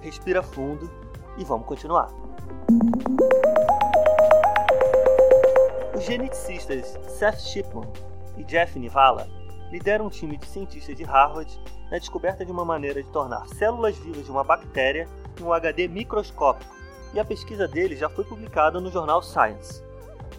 respira 0.00 0.42
fundo 0.42 0.90
e 1.36 1.44
vamos 1.44 1.66
continuar. 1.66 2.08
Os 5.94 6.04
geneticistas 6.04 6.96
Seth 7.08 7.40
Shipman 7.40 7.88
e 8.36 8.44
Jeff 8.44 8.78
Nivala 8.78 9.37
lideram 9.70 10.06
um 10.06 10.10
time 10.10 10.36
de 10.36 10.46
cientistas 10.46 10.96
de 10.96 11.04
Harvard 11.04 11.60
na 11.90 11.98
descoberta 11.98 12.44
de 12.44 12.52
uma 12.52 12.64
maneira 12.64 13.02
de 13.02 13.10
tornar 13.10 13.46
células 13.48 13.96
vivas 13.98 14.24
de 14.24 14.30
uma 14.30 14.44
bactéria 14.44 15.08
em 15.38 15.42
um 15.42 15.52
HD 15.52 15.88
microscópico, 15.88 16.74
e 17.14 17.20
a 17.20 17.24
pesquisa 17.24 17.66
deles 17.66 17.98
já 17.98 18.08
foi 18.08 18.24
publicada 18.24 18.80
no 18.80 18.90
jornal 18.90 19.22
Science. 19.22 19.82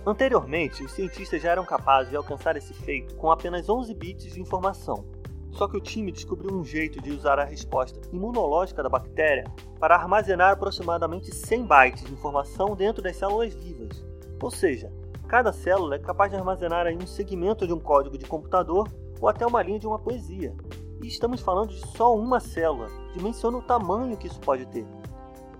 Anteriormente, 0.05 0.83
os 0.83 0.91
cientistas 0.91 1.41
já 1.41 1.51
eram 1.51 1.65
capazes 1.65 2.11
de 2.11 2.15
alcançar 2.15 2.55
esse 2.55 2.73
feito 2.73 3.15
com 3.15 3.31
apenas 3.31 3.67
11 3.67 3.93
bits 3.95 4.33
de 4.33 4.41
informação. 4.41 5.05
Só 5.51 5.67
que 5.67 5.77
o 5.77 5.81
time 5.81 6.11
descobriu 6.11 6.55
um 6.55 6.63
jeito 6.63 7.01
de 7.01 7.11
usar 7.11 7.39
a 7.39 7.43
resposta 7.43 7.99
imunológica 8.13 8.83
da 8.83 8.89
bactéria 8.89 9.45
para 9.79 9.95
armazenar 9.95 10.51
aproximadamente 10.51 11.33
100 11.33 11.65
bytes 11.65 12.03
de 12.03 12.13
informação 12.13 12.75
dentro 12.75 13.01
das 13.01 13.15
células 13.15 13.53
vivas. 13.55 14.05
Ou 14.41 14.51
seja, 14.51 14.91
Cada 15.29 15.53
célula 15.53 15.95
é 15.95 15.99
capaz 15.99 16.31
de 16.31 16.37
armazenar 16.37 16.87
um 16.87 17.05
segmento 17.05 17.67
de 17.67 17.71
um 17.71 17.79
código 17.79 18.17
de 18.17 18.25
computador 18.25 18.89
ou 19.21 19.27
até 19.27 19.45
uma 19.45 19.61
linha 19.61 19.79
de 19.79 19.87
uma 19.87 19.99
poesia. 19.99 20.55
E 21.01 21.07
estamos 21.07 21.41
falando 21.41 21.69
de 21.69 21.79
só 21.95 22.15
uma 22.15 22.39
célula, 22.39 22.87
dimensiona 23.13 23.57
o 23.57 23.61
tamanho 23.61 24.17
que 24.17 24.27
isso 24.27 24.39
pode 24.39 24.65
ter. 24.65 24.85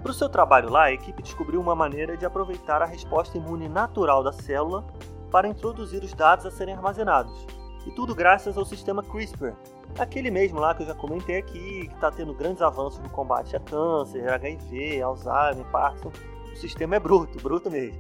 Para 0.02 0.12
o 0.12 0.14
seu 0.14 0.30
trabalho 0.30 0.70
lá, 0.70 0.84
a 0.86 0.94
equipe 0.94 1.22
descobriu 1.22 1.60
uma 1.60 1.76
maneira 1.76 2.16
de 2.16 2.26
aproveitar 2.26 2.82
a 2.82 2.86
resposta 2.86 3.38
imune 3.38 3.68
natural 3.68 4.24
da 4.24 4.32
célula 4.32 4.86
para 5.30 5.48
introduzir 5.48 6.04
os 6.04 6.14
dados 6.14 6.46
a 6.46 6.52
serem 6.52 6.74
armazenados. 6.74 7.46
E 7.86 7.92
tudo 7.92 8.16
graças 8.16 8.58
ao 8.58 8.66
sistema 8.66 9.04
CRISPR, 9.04 9.54
aquele 9.98 10.32
mesmo 10.32 10.60
lá 10.60 10.74
que 10.74 10.84
eu 10.84 10.88
já 10.88 10.96
comentei 10.96 11.38
aqui, 11.38 11.88
que 11.88 11.94
está 11.94 12.12
tendo 12.12 12.34
grandes 12.34 12.62
avanços 12.62 13.00
no 13.00 13.10
combate 13.10 13.56
a 13.56 13.60
câncer, 13.60 14.30
HIV, 14.30 15.02
Alzheimer, 15.02 15.66
Parkinson. 15.72 16.12
O 16.52 16.56
sistema 16.56 16.96
é 16.96 17.00
bruto, 17.00 17.42
bruto 17.42 17.70
mesmo. 17.70 18.00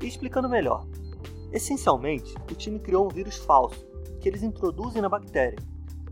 E 0.00 0.06
explicando 0.06 0.48
melhor, 0.48 0.84
essencialmente, 1.52 2.34
o 2.50 2.54
time 2.54 2.78
criou 2.78 3.06
um 3.06 3.08
vírus 3.08 3.36
falso 3.36 3.87
que 4.20 4.28
eles 4.28 4.42
introduzem 4.42 5.02
na 5.02 5.08
bactéria. 5.08 5.58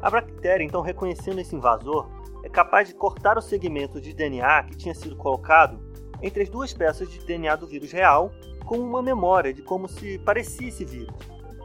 A 0.00 0.10
bactéria, 0.10 0.64
então, 0.64 0.82
reconhecendo 0.82 1.40
esse 1.40 1.54
invasor, 1.54 2.08
é 2.42 2.48
capaz 2.48 2.88
de 2.88 2.94
cortar 2.94 3.38
o 3.38 3.42
segmento 3.42 4.00
de 4.00 4.12
DNA 4.12 4.64
que 4.64 4.76
tinha 4.76 4.94
sido 4.94 5.16
colocado 5.16 5.80
entre 6.22 6.42
as 6.42 6.48
duas 6.48 6.72
peças 6.72 7.10
de 7.10 7.18
DNA 7.24 7.56
do 7.56 7.66
vírus 7.66 7.92
real, 7.92 8.30
com 8.64 8.78
uma 8.78 9.02
memória 9.02 9.52
de 9.52 9.62
como 9.62 9.88
se 9.88 10.18
parecia 10.18 10.68
esse 10.68 10.84
vírus. 10.84 11.14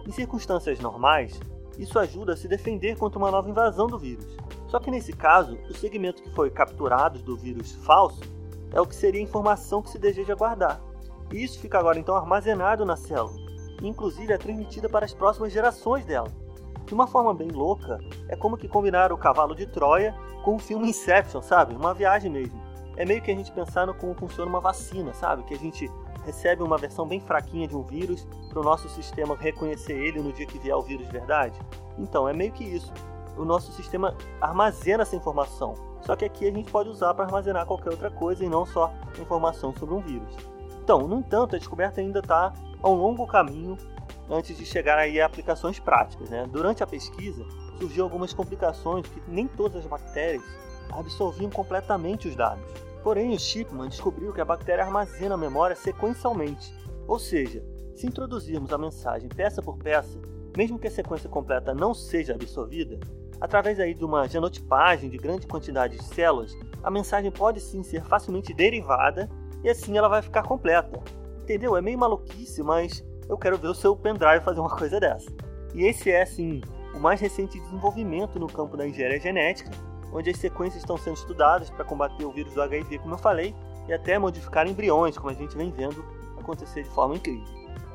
Em 0.07 0.11
circunstâncias 0.11 0.79
normais, 0.79 1.39
isso 1.77 1.97
ajuda 1.99 2.33
a 2.33 2.37
se 2.37 2.47
defender 2.47 2.97
contra 2.97 3.17
uma 3.17 3.31
nova 3.31 3.49
invasão 3.49 3.87
do 3.87 3.97
vírus. 3.97 4.25
Só 4.67 4.79
que 4.79 4.91
nesse 4.91 5.13
caso, 5.13 5.57
o 5.69 5.73
segmento 5.73 6.21
que 6.21 6.33
foi 6.33 6.49
capturado 6.49 7.19
do 7.19 7.37
vírus 7.37 7.73
falso 7.85 8.21
é 8.71 8.79
o 8.79 8.85
que 8.85 8.95
seria 8.95 9.19
a 9.19 9.23
informação 9.23 9.81
que 9.81 9.89
se 9.89 9.99
deseja 9.99 10.35
guardar. 10.35 10.81
E 11.31 11.43
isso 11.43 11.59
fica 11.59 11.79
agora 11.79 11.99
então 11.99 12.15
armazenado 12.15 12.85
na 12.85 12.95
célula, 12.95 13.50
inclusive 13.81 14.33
é 14.33 14.37
transmitida 14.37 14.87
para 14.87 15.05
as 15.05 15.13
próximas 15.13 15.51
gerações 15.51 16.05
dela. 16.05 16.27
De 16.85 16.93
uma 16.93 17.07
forma 17.07 17.33
bem 17.33 17.49
louca, 17.49 17.99
é 18.27 18.35
como 18.35 18.57
que 18.57 18.67
combinar 18.67 19.11
o 19.11 19.17
cavalo 19.17 19.55
de 19.55 19.65
Troia 19.65 20.15
com 20.43 20.55
o 20.55 20.59
filme 20.59 20.89
Inception, 20.89 21.41
sabe? 21.41 21.75
Uma 21.75 21.93
viagem 21.93 22.29
mesmo. 22.29 22.59
É 22.97 23.05
meio 23.05 23.21
que 23.21 23.31
a 23.31 23.35
gente 23.35 23.51
pensando 23.51 23.93
como 23.93 24.13
funciona 24.13 24.49
uma 24.49 24.59
vacina, 24.59 25.13
sabe? 25.13 25.43
Que 25.43 25.53
a 25.53 25.57
gente 25.57 25.89
recebe 26.25 26.61
uma 26.61 26.77
versão 26.77 27.07
bem 27.07 27.19
fraquinha 27.19 27.67
de 27.67 27.75
um 27.75 27.83
vírus 27.83 28.27
para 28.49 28.59
o 28.59 28.63
nosso 28.63 28.89
sistema 28.89 29.35
reconhecer 29.35 29.93
ele 29.93 30.21
no 30.21 30.33
dia 30.33 30.45
que 30.45 30.59
vier 30.59 30.75
o 30.75 30.81
vírus 30.81 31.05
de 31.07 31.13
verdade? 31.13 31.57
Então, 31.97 32.27
é 32.27 32.33
meio 32.33 32.51
que 32.51 32.63
isso. 32.63 32.91
O 33.37 33.45
nosso 33.45 33.71
sistema 33.71 34.13
armazena 34.41 35.03
essa 35.03 35.15
informação. 35.15 35.73
Só 36.01 36.15
que 36.15 36.25
aqui 36.25 36.47
a 36.47 36.51
gente 36.51 36.71
pode 36.71 36.89
usar 36.89 37.13
para 37.13 37.25
armazenar 37.25 37.65
qualquer 37.65 37.91
outra 37.91 38.11
coisa 38.11 38.43
e 38.43 38.49
não 38.49 38.65
só 38.65 38.91
informação 39.19 39.73
sobre 39.73 39.95
um 39.95 40.01
vírus. 40.01 40.35
Então, 40.83 41.07
no 41.07 41.19
entanto, 41.19 41.55
a 41.55 41.59
descoberta 41.59 42.01
ainda 42.01 42.19
está 42.19 42.51
a 42.81 42.89
um 42.89 42.95
longo 42.95 43.27
caminho 43.27 43.77
antes 44.29 44.57
de 44.57 44.65
chegar 44.65 44.97
aí 44.97 45.19
a 45.19 45.25
aplicações 45.25 45.79
práticas. 45.79 46.29
Né? 46.29 46.47
Durante 46.51 46.83
a 46.83 46.87
pesquisa, 46.87 47.45
surgiu 47.77 48.03
algumas 48.03 48.33
complicações 48.33 49.05
que 49.07 49.21
nem 49.27 49.47
todas 49.47 49.77
as 49.77 49.85
bactérias 49.85 50.43
absorviam 50.91 51.49
completamente 51.49 52.27
os 52.27 52.35
dados. 52.35 52.63
Porém, 53.03 53.33
o 53.33 53.39
Shipman 53.39 53.89
descobriu 53.89 54.31
que 54.31 54.41
a 54.41 54.45
bactéria 54.45 54.83
armazena 54.83 55.35
a 55.35 55.37
memória 55.37 55.75
sequencialmente, 55.75 56.73
ou 57.07 57.17
seja, 57.17 57.63
se 57.95 58.05
introduzirmos 58.05 58.71
a 58.71 58.77
mensagem 58.77 59.27
peça 59.27 59.61
por 59.61 59.77
peça, 59.77 60.19
mesmo 60.55 60.77
que 60.77 60.87
a 60.87 60.91
sequência 60.91 61.29
completa 61.29 61.73
não 61.73 61.93
seja 61.93 62.35
absorvida, 62.35 62.99
através 63.39 63.79
aí 63.79 63.93
de 63.93 64.05
uma 64.05 64.27
genotipagem 64.27 65.09
de 65.09 65.17
grande 65.17 65.47
quantidade 65.47 65.97
de 65.97 66.03
células, 66.03 66.55
a 66.83 66.91
mensagem 66.91 67.31
pode 67.31 67.59
sim 67.59 67.81
ser 67.81 68.03
facilmente 68.03 68.53
derivada 68.53 69.29
e 69.63 69.69
assim 69.69 69.97
ela 69.97 70.07
vai 70.07 70.21
ficar 70.21 70.43
completa. 70.43 71.01
Entendeu? 71.43 71.75
É 71.75 71.81
meio 71.81 71.97
maluquice, 71.97 72.63
mas 72.63 73.03
eu 73.27 73.37
quero 73.37 73.57
ver 73.57 73.67
o 73.67 73.75
seu 73.75 73.95
pendrive 73.95 74.43
fazer 74.43 74.59
uma 74.59 74.69
coisa 74.75 74.99
dessa. 74.99 75.29
E 75.73 75.85
esse 75.85 76.11
é, 76.11 76.25
sim, 76.25 76.61
o 76.93 76.99
mais 76.99 77.19
recente 77.19 77.59
desenvolvimento 77.59 78.39
no 78.39 78.47
campo 78.47 78.75
da 78.75 78.87
engenharia 78.87 79.19
genética 79.19 79.71
onde 80.13 80.29
as 80.29 80.37
sequências 80.37 80.83
estão 80.83 80.97
sendo 80.97 81.15
estudadas 81.15 81.69
para 81.69 81.85
combater 81.85 82.25
o 82.25 82.31
vírus 82.31 82.53
do 82.53 82.61
HIV, 82.61 82.99
como 82.99 83.13
eu 83.13 83.17
falei, 83.17 83.55
e 83.87 83.93
até 83.93 84.17
modificar 84.19 84.67
embriões, 84.67 85.17
como 85.17 85.29
a 85.29 85.33
gente 85.33 85.55
vem 85.55 85.71
vendo 85.71 86.03
acontecer 86.37 86.83
de 86.83 86.89
forma 86.89 87.15
incrível. 87.15 87.47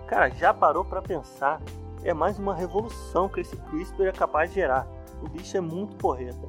Cara, 0.06 0.30
já 0.30 0.54
parou 0.54 0.84
para 0.84 1.02
pensar? 1.02 1.60
É 2.02 2.14
mais 2.14 2.38
uma 2.38 2.54
revolução 2.54 3.28
que 3.28 3.40
esse 3.40 3.56
CRISPR 3.56 4.04
é 4.04 4.12
capaz 4.12 4.50
de 4.50 4.56
gerar. 4.56 4.86
O 5.22 5.28
bicho 5.28 5.56
é 5.56 5.60
muito 5.60 5.96
porreta. 5.96 6.46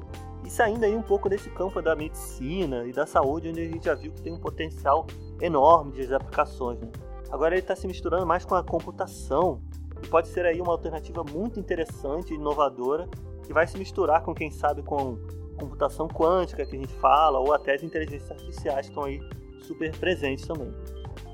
E 0.48 0.50
saindo 0.50 0.82
aí 0.82 0.96
um 0.96 1.02
pouco 1.02 1.28
desse 1.28 1.50
campo 1.50 1.82
da 1.82 1.94
medicina 1.94 2.86
e 2.86 2.90
da 2.90 3.04
saúde, 3.04 3.50
onde 3.50 3.60
a 3.60 3.64
gente 3.64 3.84
já 3.84 3.94
viu 3.94 4.10
que 4.10 4.22
tem 4.22 4.32
um 4.32 4.40
potencial 4.40 5.06
enorme 5.42 5.92
de 5.92 6.14
aplicações. 6.14 6.80
Né? 6.80 6.88
Agora 7.30 7.52
ele 7.54 7.60
está 7.60 7.76
se 7.76 7.86
misturando 7.86 8.26
mais 8.26 8.46
com 8.46 8.54
a 8.54 8.64
computação 8.64 9.60
e 10.02 10.06
pode 10.06 10.28
ser 10.28 10.46
aí 10.46 10.58
uma 10.58 10.72
alternativa 10.72 11.22
muito 11.22 11.60
interessante 11.60 12.32
e 12.32 12.36
inovadora 12.36 13.06
que 13.44 13.52
vai 13.52 13.66
se 13.66 13.76
misturar 13.76 14.22
com 14.22 14.34
quem 14.34 14.50
sabe 14.50 14.82
com 14.82 15.18
computação 15.58 16.08
quântica 16.08 16.64
que 16.64 16.76
a 16.76 16.78
gente 16.78 16.94
fala, 16.94 17.38
ou 17.38 17.52
até 17.52 17.74
as 17.74 17.82
inteligências 17.82 18.30
artificiais 18.30 18.86
que 18.86 18.92
estão 18.92 19.04
aí 19.04 19.20
super 19.60 19.94
presentes 19.98 20.46
também. 20.46 20.72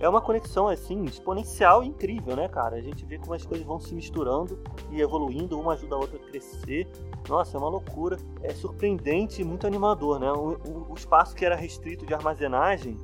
É 0.01 0.09
uma 0.09 0.21
conexão 0.21 0.69
assim 0.69 1.05
exponencial 1.05 1.83
e 1.83 1.89
incrível, 1.89 2.37
né, 2.37 2.49
cara? 2.49 2.77
A 2.77 2.81
gente 2.81 3.05
vê 3.05 3.19
como 3.19 3.35
as 3.35 3.45
coisas 3.45 3.67
vão 3.67 3.79
se 3.79 3.95
misturando 3.95 4.59
e 4.91 5.01
evoluindo, 5.01 5.59
uma 5.59 5.75
ajuda 5.75 5.95
a 5.95 5.99
outra 5.99 6.19
a 6.19 6.21
crescer. 6.21 6.87
Nossa, 7.29 7.57
é 7.57 7.61
uma 7.61 7.69
loucura. 7.69 8.17
É 8.43 8.51
surpreendente 8.51 9.41
e 9.41 9.45
muito 9.45 9.67
animador, 9.67 10.19
né? 10.19 10.31
O, 10.33 10.59
o, 10.69 10.87
o 10.91 10.95
espaço 10.95 11.35
que 11.35 11.45
era 11.45 11.57
restrito 11.57 12.05
de 12.05 12.13
armazenagem 12.13 12.99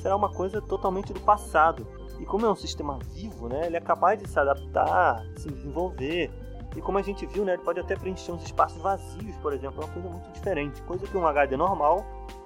será 0.00 0.16
uma 0.16 0.30
coisa 0.30 0.60
totalmente 0.60 1.12
do 1.12 1.20
passado. 1.20 1.86
E 2.18 2.24
como 2.24 2.46
é 2.46 2.50
um 2.50 2.56
sistema 2.56 2.98
vivo, 3.12 3.48
né, 3.48 3.66
ele 3.66 3.76
é 3.76 3.80
capaz 3.80 4.20
de 4.20 4.28
se 4.28 4.38
adaptar, 4.38 5.24
se 5.36 5.50
desenvolver, 5.50 6.30
e 6.76 6.80
como 6.80 6.98
a 6.98 7.02
gente 7.02 7.26
viu, 7.26 7.44
né, 7.44 7.54
ele 7.54 7.62
pode 7.62 7.80
até 7.80 7.96
preencher 7.96 8.32
uns 8.32 8.44
espaços 8.44 8.80
vazios, 8.80 9.36
por 9.38 9.52
exemplo, 9.52 9.82
é 9.82 9.84
uma 9.84 9.92
coisa 9.92 10.08
muito 10.08 10.30
diferente, 10.30 10.80
coisa 10.82 11.06
que 11.06 11.16
um 11.16 11.26
HD 11.26 11.56
normal 11.56 12.04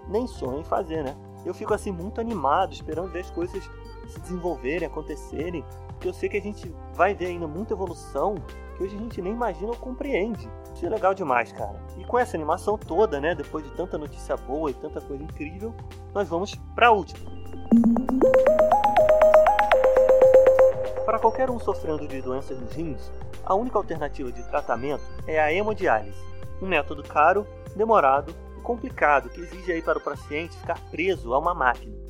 nem 0.08 0.26
sonha 0.26 0.60
em 0.60 0.64
fazer, 0.64 1.02
né? 1.04 1.16
Eu 1.44 1.54
fico 1.54 1.72
assim 1.74 1.92
muito 1.92 2.20
animado, 2.20 2.72
esperando 2.72 3.10
ver 3.10 3.20
as 3.20 3.30
coisas 3.30 3.70
se 4.08 4.20
desenvolverem, 4.20 4.86
acontecerem, 4.86 5.64
porque 5.88 6.08
eu 6.08 6.14
sei 6.14 6.28
que 6.28 6.36
a 6.36 6.42
gente 6.42 6.72
vai 6.94 7.14
ver 7.14 7.26
ainda 7.26 7.46
muita 7.46 7.74
evolução 7.74 8.34
que 8.76 8.84
hoje 8.84 8.96
a 8.96 8.98
gente 8.98 9.22
nem 9.22 9.32
imagina 9.32 9.68
ou 9.68 9.76
compreende. 9.76 10.48
Isso 10.74 10.84
é 10.84 10.88
legal 10.90 11.14
demais, 11.14 11.52
cara. 11.52 11.80
E 11.98 12.04
com 12.04 12.18
essa 12.18 12.36
animação 12.36 12.76
toda, 12.76 13.18
né, 13.18 13.34
depois 13.34 13.64
de 13.64 13.70
tanta 13.74 13.96
notícia 13.96 14.36
boa 14.36 14.70
e 14.70 14.74
tanta 14.74 15.00
coisa 15.00 15.22
incrível, 15.22 15.74
nós 16.12 16.28
vamos 16.28 16.54
para 16.74 16.88
a 16.88 16.90
última. 16.90 17.30
Para 21.06 21.18
qualquer 21.18 21.50
um 21.50 21.58
sofrendo 21.58 22.06
de 22.06 22.20
doenças 22.20 22.60
nos 22.60 22.72
rins, 22.72 23.10
a 23.44 23.54
única 23.54 23.78
alternativa 23.78 24.30
de 24.30 24.42
tratamento 24.48 25.04
é 25.26 25.40
a 25.40 25.52
hemodiálise, 25.52 26.18
um 26.60 26.66
método 26.66 27.02
caro, 27.02 27.46
demorado 27.74 28.34
e 28.58 28.60
complicado 28.60 29.30
que 29.30 29.40
exige 29.40 29.72
aí 29.72 29.80
para 29.80 29.98
o 29.98 30.02
paciente 30.02 30.56
ficar 30.58 30.78
preso 30.90 31.32
a 31.32 31.38
uma 31.38 31.54
máquina. 31.54 32.05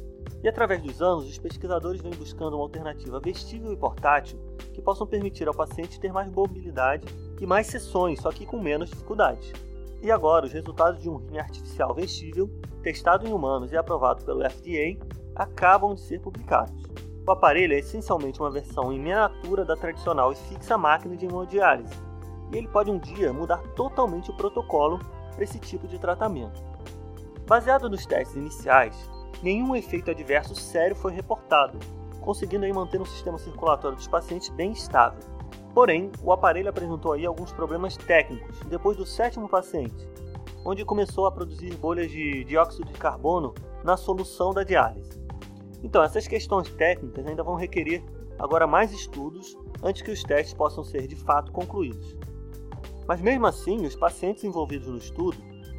E 0.46 0.48
através 0.48 0.80
dos 0.80 1.02
anos, 1.02 1.28
os 1.28 1.38
pesquisadores 1.38 2.00
vêm 2.00 2.12
buscando 2.12 2.54
uma 2.54 2.62
alternativa 2.62 3.18
vestível 3.18 3.72
e 3.72 3.76
portátil 3.76 4.38
que 4.72 4.80
possam 4.80 5.04
permitir 5.04 5.48
ao 5.48 5.52
paciente 5.52 5.98
ter 5.98 6.12
mais 6.12 6.30
mobilidade 6.30 7.04
e 7.40 7.44
mais 7.44 7.66
sessões, 7.66 8.20
só 8.20 8.30
que 8.30 8.46
com 8.46 8.62
menos 8.62 8.90
dificuldades. 8.90 9.52
E 10.00 10.08
agora, 10.08 10.46
os 10.46 10.52
resultados 10.52 11.02
de 11.02 11.10
um 11.10 11.16
rim 11.16 11.38
artificial 11.38 11.92
vestível, 11.92 12.48
testado 12.80 13.26
em 13.26 13.32
humanos 13.32 13.72
e 13.72 13.76
aprovado 13.76 14.24
pelo 14.24 14.48
FDA, 14.48 15.04
acabam 15.34 15.96
de 15.96 16.02
ser 16.02 16.20
publicados. 16.20 16.80
O 17.26 17.30
aparelho 17.32 17.74
é 17.74 17.80
essencialmente 17.80 18.38
uma 18.38 18.52
versão 18.52 18.92
em 18.92 19.00
miniatura 19.00 19.64
da 19.64 19.74
tradicional 19.74 20.30
e 20.30 20.36
fixa 20.36 20.78
máquina 20.78 21.16
de 21.16 21.26
hemodiálise, 21.26 21.92
e 22.52 22.58
ele 22.58 22.68
pode 22.68 22.88
um 22.88 23.00
dia 23.00 23.32
mudar 23.32 23.58
totalmente 23.74 24.30
o 24.30 24.36
protocolo 24.36 25.00
para 25.34 25.42
esse 25.42 25.58
tipo 25.58 25.88
de 25.88 25.98
tratamento. 25.98 26.62
Baseado 27.48 27.90
nos 27.90 28.06
testes 28.06 28.36
iniciais, 28.36 29.10
nenhum 29.42 29.74
efeito 29.74 30.10
adverso 30.10 30.54
sério 30.54 30.96
foi 30.96 31.12
reportado, 31.12 31.78
conseguindo 32.20 32.64
aí 32.64 32.72
manter 32.72 33.00
o 33.00 33.06
sistema 33.06 33.38
circulatório 33.38 33.96
dos 33.96 34.08
pacientes 34.08 34.48
bem 34.50 34.72
estável. 34.72 35.20
Porém, 35.74 36.10
o 36.22 36.32
aparelho 36.32 36.70
apresentou 36.70 37.12
aí 37.12 37.26
alguns 37.26 37.52
problemas 37.52 37.96
técnicos 37.96 38.58
depois 38.60 38.96
do 38.96 39.04
sétimo 39.04 39.48
paciente, 39.48 40.08
onde 40.64 40.84
começou 40.84 41.26
a 41.26 41.32
produzir 41.32 41.74
bolhas 41.76 42.10
de 42.10 42.44
dióxido 42.44 42.86
de 42.86 42.94
carbono 42.94 43.54
na 43.84 43.96
solução 43.96 44.52
da 44.52 44.64
diálise. 44.64 45.20
Então, 45.82 46.02
essas 46.02 46.26
questões 46.26 46.68
técnicas 46.70 47.26
ainda 47.26 47.42
vão 47.42 47.54
requerer 47.54 48.02
agora 48.38 48.66
mais 48.66 48.92
estudos 48.92 49.56
antes 49.82 50.02
que 50.02 50.10
os 50.10 50.22
testes 50.22 50.54
possam 50.54 50.82
ser 50.82 51.06
de 51.06 51.16
fato 51.16 51.52
concluídos. 51.52 52.16
Mas 53.06 53.20
mesmo 53.20 53.46
assim, 53.46 53.86
os 53.86 53.94
pacientes 53.94 54.44
envolvidos 54.44 54.88
no 54.88 54.98
estudo 54.98 55.36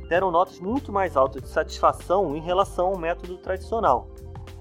deram 0.08 0.32
notas 0.32 0.60
muito 0.60 0.92
mais 0.92 1.18
altas 1.18 1.42
de 1.42 1.50
satisfação 1.50 2.36
em 2.36 2.42
relação 2.42 2.88
ao 2.88 2.98
método 2.98 3.38
tradicional. 3.38 4.08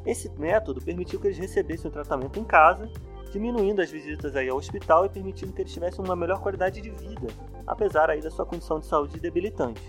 Esse 0.05 0.31
método 0.39 0.81
permitiu 0.81 1.21
que 1.21 1.27
eles 1.27 1.39
recebessem 1.39 1.89
o 1.89 1.93
tratamento 1.93 2.39
em 2.39 2.45
casa, 2.45 2.89
diminuindo 3.33 3.83
as 3.83 3.91
visitas 3.91 4.37
aí 4.37 4.49
ao 4.49 4.57
hospital 4.57 5.05
e 5.05 5.09
permitindo 5.09 5.53
que 5.53 5.63
eles 5.63 5.73
tivessem 5.73 6.05
uma 6.05 6.17
melhor 6.17 6.41
qualidade 6.41 6.81
de 6.81 6.91
vida, 6.91 7.27
apesar 7.67 8.09
aí 8.11 8.21
da 8.21 8.31
sua 8.31 8.47
condição 8.47 8.79
de 8.79 8.87
saúde 8.87 9.19
debilitante. 9.19 9.83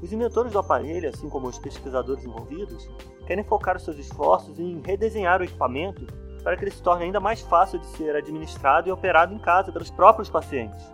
Os 0.00 0.12
inventores 0.12 0.52
do 0.52 0.60
aparelho, 0.60 1.08
assim 1.08 1.28
como 1.28 1.48
os 1.48 1.58
pesquisadores 1.58 2.24
envolvidos, 2.24 2.88
querem 3.26 3.42
focar 3.42 3.76
os 3.76 3.82
seus 3.82 3.98
esforços 3.98 4.58
em 4.58 4.80
redesenhar 4.80 5.40
o 5.40 5.44
equipamento 5.44 6.06
para 6.42 6.56
que 6.56 6.64
ele 6.64 6.70
se 6.70 6.82
torne 6.82 7.04
ainda 7.04 7.18
mais 7.18 7.40
fácil 7.40 7.80
de 7.80 7.86
ser 7.88 8.14
administrado 8.14 8.88
e 8.88 8.92
operado 8.92 9.34
em 9.34 9.38
casa 9.38 9.72
pelos 9.72 9.90
próprios 9.90 10.30
pacientes. 10.30 10.86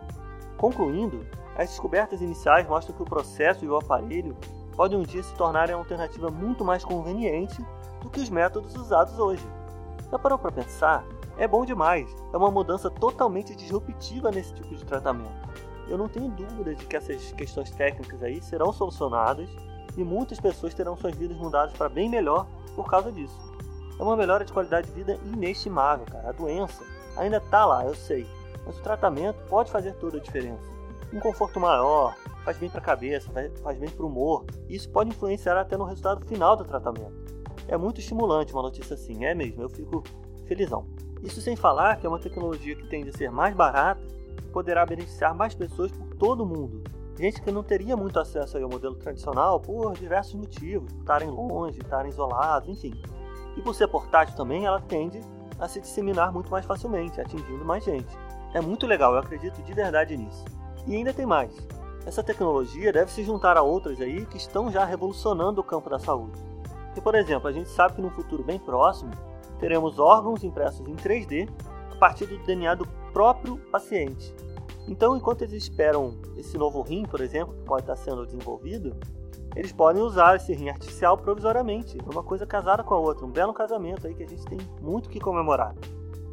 Concluindo, 0.56 1.26
as 1.56 1.70
descobertas 1.70 2.20
iniciais 2.20 2.66
mostram 2.66 2.96
que 2.96 3.02
o 3.02 3.06
processo 3.06 3.64
e 3.64 3.68
o 3.68 3.76
aparelho 3.76 4.36
podem 4.74 4.98
um 4.98 5.02
dia 5.02 5.22
se 5.22 5.34
tornarem 5.34 5.74
uma 5.74 5.82
alternativa 5.82 6.30
muito 6.30 6.64
mais 6.64 6.84
conveniente 6.84 7.64
do 8.00 8.10
que 8.10 8.20
os 8.20 8.28
métodos 8.28 8.74
usados 8.74 9.18
hoje. 9.18 9.46
Já 10.10 10.18
parou 10.18 10.38
para 10.38 10.52
pensar? 10.52 11.04
É 11.36 11.46
bom 11.48 11.64
demais, 11.64 12.08
é 12.32 12.36
uma 12.36 12.50
mudança 12.50 12.90
totalmente 12.90 13.54
disruptiva 13.54 14.30
nesse 14.30 14.54
tipo 14.54 14.74
de 14.74 14.84
tratamento. 14.84 15.48
Eu 15.88 15.98
não 15.98 16.08
tenho 16.08 16.28
dúvida 16.28 16.74
de 16.74 16.84
que 16.86 16.96
essas 16.96 17.32
questões 17.32 17.70
técnicas 17.70 18.22
aí 18.22 18.40
serão 18.40 18.72
solucionadas 18.72 19.48
e 19.96 20.02
muitas 20.04 20.40
pessoas 20.40 20.74
terão 20.74 20.96
suas 20.96 21.14
vidas 21.14 21.36
mudadas 21.36 21.76
para 21.76 21.88
bem 21.88 22.08
melhor 22.08 22.46
por 22.74 22.88
causa 22.88 23.12
disso. 23.12 23.38
É 23.98 24.02
uma 24.02 24.16
melhora 24.16 24.44
de 24.44 24.52
qualidade 24.52 24.88
de 24.88 24.92
vida 24.92 25.18
inestimável, 25.24 26.06
cara. 26.06 26.30
A 26.30 26.32
doença 26.32 26.84
ainda 27.16 27.36
está 27.36 27.64
lá, 27.64 27.84
eu 27.84 27.94
sei, 27.94 28.26
mas 28.66 28.78
o 28.78 28.82
tratamento 28.82 29.38
pode 29.48 29.70
fazer 29.70 29.94
toda 29.94 30.16
a 30.16 30.20
diferença. 30.20 30.73
Um 31.14 31.20
conforto 31.20 31.60
maior, 31.60 32.16
faz 32.44 32.58
bem 32.58 32.68
para 32.68 32.80
a 32.80 32.82
cabeça, 32.82 33.30
faz 33.62 33.78
bem 33.78 33.88
para 33.88 34.04
o 34.04 34.08
humor, 34.08 34.44
isso 34.68 34.90
pode 34.90 35.10
influenciar 35.10 35.56
até 35.56 35.76
no 35.76 35.84
resultado 35.84 36.26
final 36.26 36.56
do 36.56 36.64
tratamento. 36.64 37.14
É 37.68 37.76
muito 37.76 38.00
estimulante 38.00 38.52
uma 38.52 38.62
notícia 38.62 38.94
assim, 38.94 39.24
é 39.24 39.32
mesmo, 39.32 39.62
eu 39.62 39.70
fico 39.70 40.02
felizão. 40.44 40.88
Isso 41.22 41.40
sem 41.40 41.54
falar 41.54 41.98
que 41.98 42.04
é 42.04 42.08
uma 42.08 42.18
tecnologia 42.18 42.74
que 42.74 42.88
tende 42.88 43.10
a 43.10 43.12
ser 43.12 43.30
mais 43.30 43.54
barata 43.54 44.02
e 44.44 44.48
poderá 44.48 44.84
beneficiar 44.84 45.32
mais 45.36 45.54
pessoas 45.54 45.92
por 45.92 46.16
todo 46.16 46.42
o 46.42 46.46
mundo. 46.46 46.82
Gente 47.16 47.40
que 47.40 47.52
não 47.52 47.62
teria 47.62 47.96
muito 47.96 48.18
acesso 48.18 48.58
ao 48.58 48.68
modelo 48.68 48.96
tradicional 48.96 49.60
por 49.60 49.92
diversos 49.92 50.34
motivos, 50.34 50.92
por 50.92 50.98
estarem 50.98 51.30
longe, 51.30 51.78
estarem 51.78 52.10
isolados, 52.10 52.68
enfim. 52.68 52.92
E 53.56 53.62
por 53.62 53.72
ser 53.72 53.86
portátil 53.86 54.34
também, 54.34 54.66
ela 54.66 54.80
tende 54.80 55.20
a 55.60 55.68
se 55.68 55.80
disseminar 55.80 56.32
muito 56.32 56.50
mais 56.50 56.66
facilmente, 56.66 57.20
atingindo 57.20 57.64
mais 57.64 57.84
gente. 57.84 58.12
É 58.52 58.60
muito 58.60 58.84
legal, 58.84 59.12
eu 59.12 59.20
acredito 59.20 59.62
de 59.62 59.72
verdade 59.72 60.16
nisso. 60.16 60.44
E 60.86 60.94
ainda 60.94 61.12
tem 61.12 61.26
mais. 61.26 61.54
Essa 62.06 62.22
tecnologia 62.22 62.92
deve 62.92 63.10
se 63.10 63.24
juntar 63.24 63.56
a 63.56 63.62
outras 63.62 64.00
aí 64.00 64.26
que 64.26 64.36
estão 64.36 64.70
já 64.70 64.84
revolucionando 64.84 65.60
o 65.60 65.64
campo 65.64 65.88
da 65.88 65.98
saúde. 65.98 66.38
E, 66.96 67.00
por 67.00 67.14
exemplo, 67.14 67.48
a 67.48 67.52
gente 67.52 67.68
sabe 67.70 67.94
que 67.94 68.02
no 68.02 68.10
futuro 68.10 68.44
bem 68.44 68.58
próximo 68.58 69.10
teremos 69.58 69.98
órgãos 69.98 70.44
impressos 70.44 70.86
em 70.86 70.94
3D 70.94 71.48
a 71.92 71.96
partir 71.96 72.26
do 72.26 72.38
DNA 72.44 72.74
do 72.74 72.86
próprio 73.12 73.56
paciente. 73.70 74.34
Então, 74.86 75.16
enquanto 75.16 75.42
eles 75.42 75.54
esperam 75.54 76.14
esse 76.36 76.58
novo 76.58 76.82
rim, 76.82 77.04
por 77.04 77.20
exemplo, 77.20 77.54
que 77.54 77.64
pode 77.64 77.82
estar 77.82 77.96
sendo 77.96 78.26
desenvolvido, 78.26 78.94
eles 79.56 79.72
podem 79.72 80.02
usar 80.02 80.36
esse 80.36 80.52
rim 80.52 80.68
artificial 80.68 81.16
provisoriamente, 81.16 81.96
uma 82.12 82.22
coisa 82.22 82.44
casada 82.44 82.82
com 82.82 82.94
a 82.94 82.98
outra, 82.98 83.24
um 83.24 83.30
belo 83.30 83.54
casamento 83.54 84.06
aí 84.06 84.14
que 84.14 84.24
a 84.24 84.28
gente 84.28 84.44
tem 84.44 84.58
muito 84.82 85.08
que 85.08 85.20
comemorar. 85.20 85.74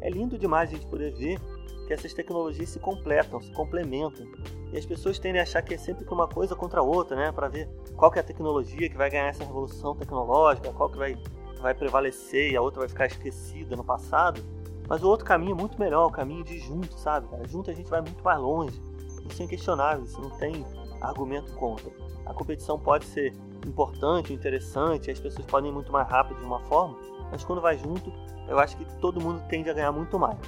É 0.00 0.10
lindo 0.10 0.36
demais 0.36 0.70
a 0.70 0.74
gente 0.74 0.86
poder 0.86 1.14
ver 1.14 1.40
que 1.92 1.94
essas 1.94 2.14
tecnologias 2.14 2.70
se 2.70 2.78
completam, 2.78 3.40
se 3.40 3.52
complementam. 3.52 4.26
E 4.72 4.78
as 4.78 4.86
pessoas 4.86 5.18
tendem 5.18 5.40
a 5.40 5.42
achar 5.42 5.60
que 5.60 5.74
é 5.74 5.78
sempre 5.78 6.06
uma 6.10 6.26
coisa 6.26 6.56
contra 6.56 6.80
a 6.80 6.82
outra, 6.82 7.14
né? 7.14 7.30
Para 7.30 7.48
ver 7.48 7.68
qual 7.94 8.10
que 8.10 8.18
é 8.18 8.22
a 8.22 8.24
tecnologia 8.24 8.88
que 8.88 8.96
vai 8.96 9.10
ganhar 9.10 9.26
essa 9.26 9.44
revolução 9.44 9.94
tecnológica, 9.94 10.72
qual 10.72 10.88
que 10.88 10.96
vai, 10.96 11.16
vai 11.60 11.74
prevalecer 11.74 12.52
e 12.52 12.56
a 12.56 12.62
outra 12.62 12.80
vai 12.80 12.88
ficar 12.88 13.06
esquecida 13.06 13.76
no 13.76 13.84
passado. 13.84 14.42
Mas 14.88 15.02
o 15.02 15.08
outro 15.08 15.26
caminho 15.26 15.52
é 15.52 15.54
muito 15.54 15.78
melhor, 15.78 16.06
o 16.06 16.10
caminho 16.10 16.42
de 16.42 16.58
junto, 16.58 16.98
sabe? 16.98 17.28
Cara? 17.28 17.46
Junto 17.46 17.70
a 17.70 17.74
gente 17.74 17.90
vai 17.90 18.00
muito 18.00 18.24
mais 18.24 18.40
longe. 18.40 18.80
Isso 19.28 19.42
é 19.42 19.44
inquestionável, 19.44 20.04
isso 20.04 20.20
não 20.20 20.30
tem 20.30 20.64
argumento 21.00 21.52
contra. 21.54 21.90
A 22.24 22.32
competição 22.32 22.78
pode 22.78 23.04
ser 23.04 23.34
importante, 23.66 24.32
interessante, 24.32 25.10
as 25.10 25.20
pessoas 25.20 25.46
podem 25.46 25.70
ir 25.70 25.74
muito 25.74 25.92
mais 25.92 26.08
rápido 26.08 26.38
de 26.38 26.44
uma 26.44 26.60
forma, 26.60 26.98
mas 27.30 27.44
quando 27.44 27.60
vai 27.60 27.76
junto, 27.76 28.12
eu 28.48 28.58
acho 28.58 28.76
que 28.76 28.84
todo 28.98 29.20
mundo 29.20 29.42
tende 29.48 29.70
a 29.70 29.72
ganhar 29.72 29.92
muito 29.92 30.18
mais. 30.18 30.38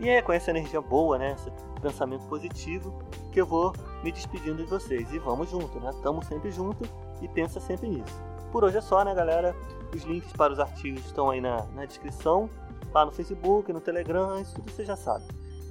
E 0.00 0.08
é 0.08 0.22
com 0.22 0.32
essa 0.32 0.50
energia 0.50 0.80
boa, 0.80 1.18
né, 1.18 1.32
esse 1.32 1.52
pensamento 1.80 2.26
positivo, 2.26 2.98
que 3.30 3.40
eu 3.40 3.44
vou 3.44 3.74
me 4.02 4.10
despedindo 4.10 4.56
de 4.56 4.68
vocês. 4.68 5.12
E 5.12 5.18
vamos 5.18 5.50
junto, 5.50 5.78
né? 5.78 5.90
Tamo 6.02 6.24
sempre 6.24 6.50
junto 6.50 6.88
e 7.20 7.28
pensa 7.28 7.60
sempre 7.60 7.86
nisso. 7.86 8.18
Por 8.50 8.64
hoje 8.64 8.78
é 8.78 8.80
só, 8.80 9.04
né, 9.04 9.14
galera? 9.14 9.54
Os 9.94 10.02
links 10.04 10.32
para 10.32 10.52
os 10.52 10.58
artigos 10.58 11.04
estão 11.04 11.28
aí 11.28 11.40
na, 11.40 11.66
na 11.66 11.84
descrição, 11.84 12.48
lá 12.94 13.04
no 13.04 13.12
Facebook, 13.12 13.70
no 13.72 13.80
Telegram, 13.80 14.40
isso 14.40 14.54
tudo 14.54 14.70
você 14.70 14.86
já 14.86 14.96
sabe. 14.96 15.24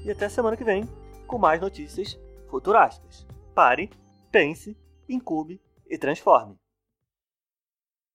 E 0.05 0.11
até 0.11 0.29
semana 0.29 0.55
que 0.55 0.63
vem 0.63 0.87
com 1.25 1.39
mais 1.39 1.59
notícias 1.59 2.19
futurísticas. 2.49 3.25
Pare, 3.55 3.89
pense, 4.31 4.77
incube 5.07 5.59
e 5.89 5.97
transforme. 5.97 6.55